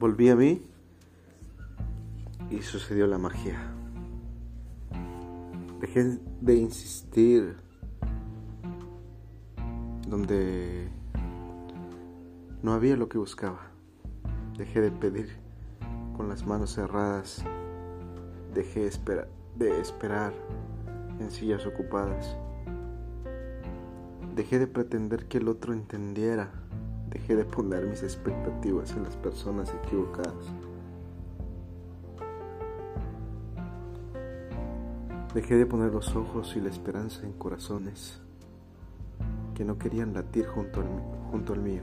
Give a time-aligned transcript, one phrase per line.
[0.00, 0.62] Volví a mí
[2.48, 3.60] y sucedió la magia.
[5.78, 7.58] Dejé de insistir
[10.08, 10.88] donde
[12.62, 13.72] no había lo que buscaba.
[14.56, 15.36] Dejé de pedir
[16.16, 17.44] con las manos cerradas.
[18.54, 18.88] Dejé
[19.58, 20.32] de esperar
[21.18, 22.38] en sillas ocupadas.
[24.34, 26.69] Dejé de pretender que el otro entendiera.
[27.10, 30.46] Dejé de poner mis expectativas en las personas equivocadas.
[35.34, 38.20] Dejé de poner los ojos y la esperanza en corazones
[39.54, 40.86] que no querían latir junto al,
[41.30, 41.82] junto mío.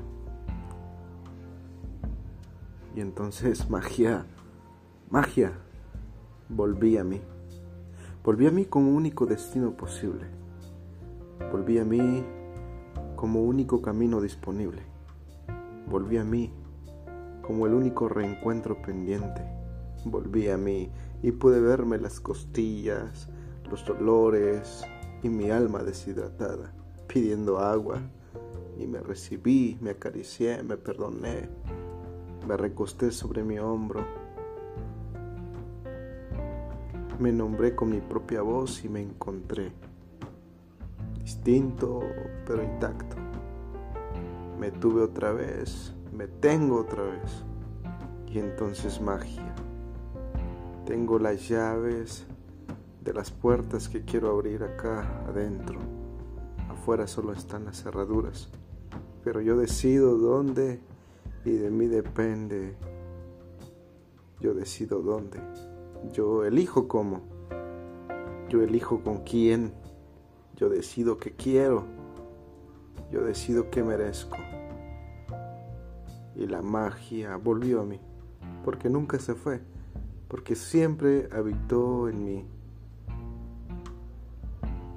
[2.96, 4.26] Y entonces magia,
[5.10, 5.54] magia,
[6.50, 7.22] volví a mí.
[8.24, 10.26] Volví a mí como único destino posible.
[11.52, 12.24] Volví a mí
[13.16, 14.97] como único camino disponible.
[15.90, 16.52] Volví a mí
[17.42, 19.42] como el único reencuentro pendiente.
[20.04, 20.92] Volví a mí
[21.24, 23.30] y pude verme las costillas,
[23.72, 24.84] los dolores
[25.24, 26.74] y mi alma deshidratada,
[27.08, 28.02] pidiendo agua.
[28.78, 31.50] Y me recibí, me acaricié, me perdoné,
[32.48, 34.06] me recosté sobre mi hombro.
[37.18, 39.72] Me nombré con mi propia voz y me encontré,
[41.24, 42.02] distinto
[42.46, 43.27] pero intacto.
[44.60, 47.44] Me tuve otra vez, me tengo otra vez.
[48.28, 49.54] Y entonces magia.
[50.86, 52.26] Tengo las llaves
[53.04, 55.80] de las puertas que quiero abrir acá adentro.
[56.70, 58.50] Afuera solo están las cerraduras.
[59.24, 60.80] Pero yo decido dónde
[61.46, 62.76] y de mí depende.
[64.40, 65.40] Yo decido dónde.
[66.14, 67.22] Yo elijo cómo.
[68.50, 69.74] Yo elijo con quién.
[70.56, 71.97] Yo decido qué quiero.
[73.12, 74.38] Yo decido qué merezco.
[76.36, 78.00] Y la magia volvió a mí.
[78.64, 79.62] Porque nunca se fue.
[80.28, 82.46] Porque siempre habitó en mí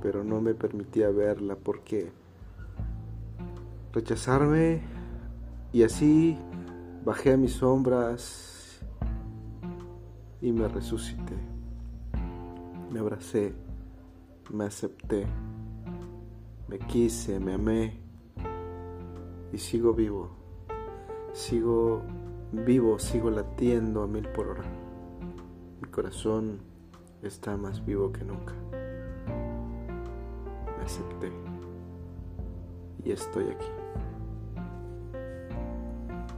[0.03, 2.11] pero no me permitía verla porque
[3.93, 4.81] rechazarme
[5.73, 6.39] y así
[7.05, 8.81] bajé a mis sombras
[10.41, 11.37] y me resucité.
[12.91, 13.53] Me abracé,
[14.51, 15.27] me acepté,
[16.71, 18.01] me quise, me amé
[19.53, 20.31] y sigo vivo.
[21.33, 22.03] Sigo
[22.53, 24.65] vivo, sigo latiendo a mil por hora.
[25.81, 26.61] Mi corazón
[27.23, 28.55] está más vivo que nunca
[30.85, 31.31] acepté
[33.05, 33.69] y estoy aquí,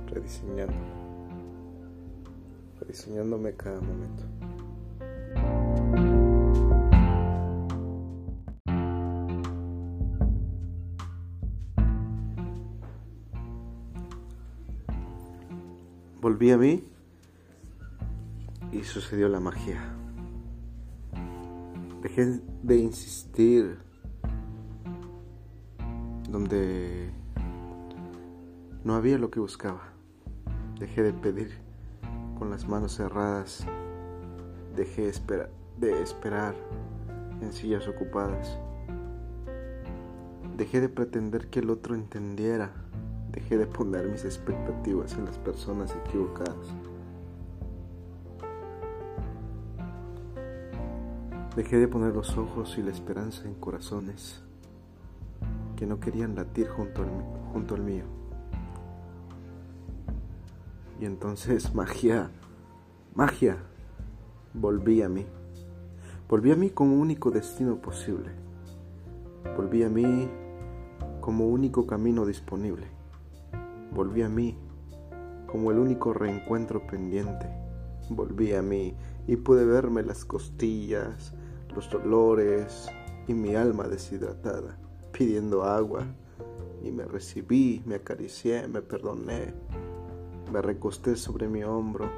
[0.09, 0.75] rediseñando,
[2.81, 4.42] rediseñándome cada momento.
[16.23, 16.85] Volví a mí
[18.71, 19.83] y sucedió la magia.
[22.01, 23.81] Dejé de insistir
[26.31, 27.11] donde
[28.85, 29.83] no había lo que buscaba.
[30.79, 31.59] Dejé de pedir
[32.39, 33.67] con las manos cerradas.
[34.77, 35.11] Dejé
[35.81, 36.55] de esperar
[37.41, 38.61] en sillas ocupadas.
[40.57, 42.82] Dejé de pretender que el otro entendiera.
[43.33, 46.69] Dejé de poner mis expectativas en las personas equivocadas.
[51.57, 54.43] Dejé de poner los ojos y la esperanza en corazones
[55.77, 57.03] que no querían latir junto
[57.75, 58.05] al, mío.
[60.99, 62.31] Y entonces magia,
[63.15, 63.59] magia,
[64.55, 65.27] volví a mí.
[66.27, 68.31] Volví a mí como único destino posible.
[69.55, 70.31] Volví a mí
[71.21, 73.02] como único camino disponible.
[73.95, 74.57] Volví a mí
[75.47, 77.47] como el único reencuentro pendiente.
[78.09, 78.95] Volví a mí
[79.27, 81.35] y pude verme las costillas,
[81.75, 82.89] los dolores
[83.29, 84.79] y mi alma deshidratada
[85.13, 86.07] pidiendo agua
[86.83, 89.55] y me recibí, me acaricié, me perdoné,
[90.53, 92.11] me recosté sobre mi hombro,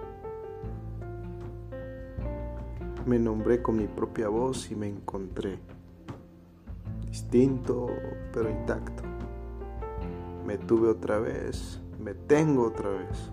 [3.05, 5.59] me nombré con mi propia voz y me encontré,
[7.11, 7.89] distinto
[8.33, 9.14] pero intacto.
[10.45, 13.31] Me tuve otra vez, me tengo otra vez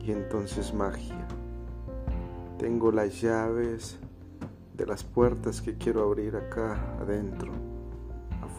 [0.00, 1.26] y entonces magia.
[2.58, 3.98] Tengo las llaves
[4.76, 7.70] de las puertas que quiero abrir acá adentro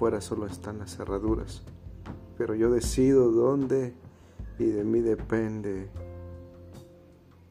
[0.01, 1.62] afuera solo están las cerraduras,
[2.35, 3.94] pero yo decido dónde
[4.57, 5.89] y de mí depende.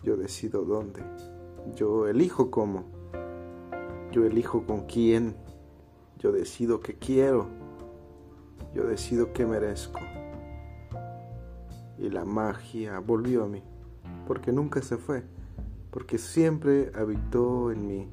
[0.03, 1.01] Yo decido dónde.
[1.77, 2.87] Yo elijo cómo.
[4.11, 5.37] Yo elijo con quién.
[6.19, 7.47] Yo decido qué quiero.
[8.75, 10.01] Yo decido qué merezco.
[11.99, 13.63] Y la magia volvió a mí,
[14.27, 15.23] porque nunca se fue,
[15.91, 18.09] porque siempre habitó en mí,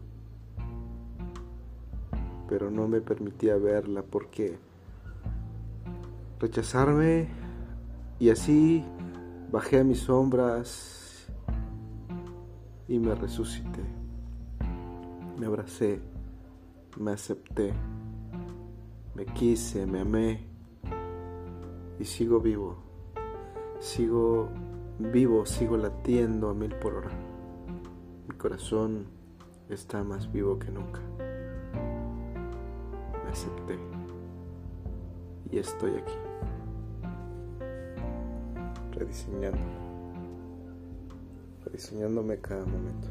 [2.49, 4.57] pero no me permitía verla porque
[6.39, 7.27] rechazarme
[8.19, 8.83] y así
[9.51, 11.27] bajé a mis sombras
[12.87, 13.83] y me resucité,
[15.39, 15.99] me abracé,
[16.97, 17.73] me acepté,
[19.15, 20.46] me quise, me amé
[21.99, 22.77] y sigo vivo,
[23.79, 24.49] sigo
[24.99, 27.11] vivo, sigo latiendo a mil por hora.
[28.27, 29.07] Mi corazón
[29.69, 31.01] está más vivo que nunca.
[33.23, 33.77] Me acepté
[35.51, 36.13] y estoy aquí,
[38.91, 39.59] rediseñando,
[41.65, 43.07] rediseñándome cada momento.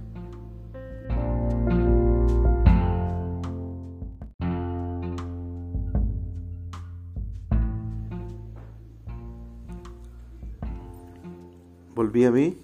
[12.16, 12.56] Volví a mí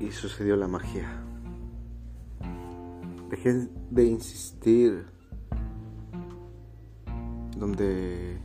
[0.00, 1.08] y sucedió la magia.
[3.28, 5.06] Dejé de insistir
[7.56, 8.40] donde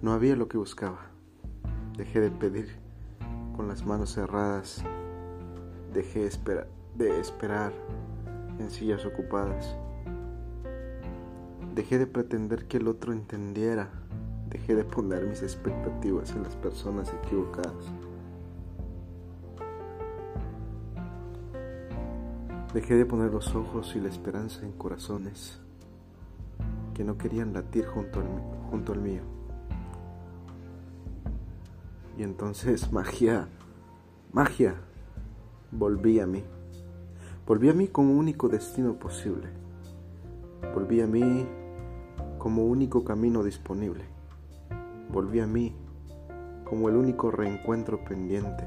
[0.00, 1.10] no había lo que buscaba.
[1.98, 2.78] Dejé de pedir
[3.54, 4.82] con las manos cerradas.
[5.92, 6.30] Dejé
[6.96, 7.74] de esperar
[8.58, 9.76] en sillas ocupadas.
[11.74, 13.99] Dejé de pretender que el otro entendiera
[14.50, 17.86] Dejé de poner mis expectativas en las personas equivocadas.
[22.74, 25.60] Dejé de poner los ojos y la esperanza en corazones
[26.94, 29.22] que no querían latir junto al, mío.
[32.18, 33.46] Y entonces magia,
[34.32, 34.74] magia,
[35.70, 36.42] volví a mí.
[37.46, 39.48] Volví a mí como único destino posible.
[40.74, 41.46] Volví a mí
[42.38, 44.19] como único camino disponible
[45.10, 45.74] volví a mí
[46.64, 48.64] como el único reencuentro pendiente.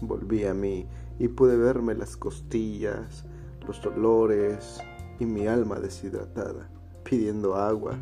[0.00, 0.86] Volví a mí
[1.18, 3.24] y pude verme las costillas,
[3.66, 4.80] los dolores
[5.20, 6.70] y mi alma deshidratada,
[7.04, 7.98] pidiendo agua.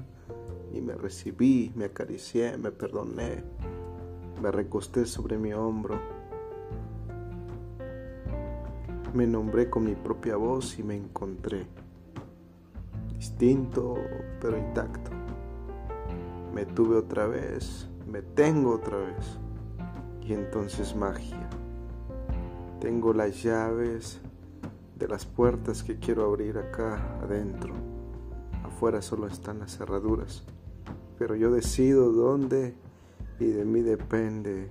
[0.72, 3.42] Y me recibí, me acaricié, me perdoné,
[4.40, 6.00] me recosté sobre mi hombro.
[9.12, 11.66] Me nombré con mi propia voz y me encontré,
[13.18, 13.96] distinto
[14.40, 15.21] pero intacto
[16.52, 19.38] me tuve otra vez, me tengo otra vez.
[20.20, 21.48] Y entonces magia.
[22.80, 24.20] Tengo las llaves
[24.98, 27.74] de las puertas que quiero abrir acá adentro.
[28.64, 30.44] Afuera solo están las cerraduras.
[31.18, 32.74] Pero yo decido dónde
[33.40, 34.70] y de mí depende.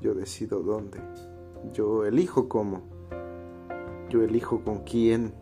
[0.00, 1.00] Yo decido dónde.
[1.72, 2.82] Yo elijo cómo.
[4.10, 5.34] Yo elijo con quién.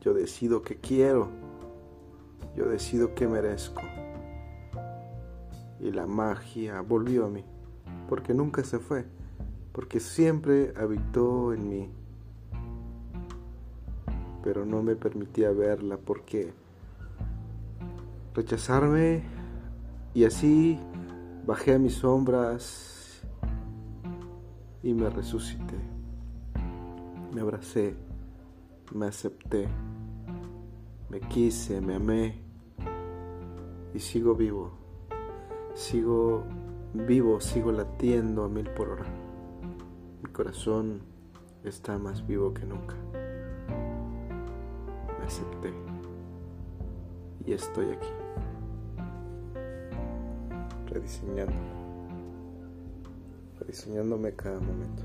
[0.00, 1.41] Yo decido qué quiero.
[2.56, 3.82] Yo decido qué merezco.
[5.80, 7.44] Y la magia volvió a mí,
[8.08, 9.04] porque nunca se fue,
[9.72, 11.90] porque siempre habitó en mí,
[14.44, 16.52] pero no me permitía verla porque
[18.34, 19.22] rechazarme
[20.14, 20.78] y así
[21.46, 23.22] bajé a mis sombras
[24.82, 25.76] y me resucité,
[27.32, 27.94] me abracé,
[28.92, 29.68] me acepté,
[31.12, 32.42] me quise, me amé
[33.94, 34.82] y sigo vivo
[35.74, 36.44] sigo
[36.92, 39.06] vivo, sigo latiendo a mil por hora.
[40.22, 41.02] Mi corazón
[41.64, 42.94] está más vivo que nunca.
[45.18, 45.72] Me acepté
[47.46, 48.08] y estoy aquí,
[50.86, 51.54] rediseñando,
[53.58, 55.02] rediseñándome cada momento.